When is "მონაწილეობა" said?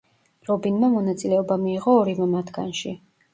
0.93-1.59